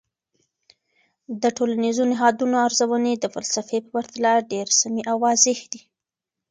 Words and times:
د 1.41 1.43
ټولنیزو 1.57 2.03
نهادونو 2.13 2.55
ارزونې 2.67 3.13
د 3.17 3.25
فلسفې 3.33 3.77
په 3.83 3.89
پرتله 3.95 4.31
ډیر 4.51 4.67
سمی 4.81 5.01
او 5.11 5.17
واضح 5.25 5.59
دي. 5.71 5.81